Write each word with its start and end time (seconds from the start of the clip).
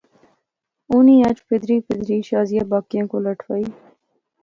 اُنی 0.89 1.15
اج 1.27 1.37
پھیدری 1.47 1.77
پھیدری 1.85 2.17
شازیہ 2.27 2.63
باقیں 2.71 3.05
کولا 3.11 3.33
ٹھوالی 3.39 3.69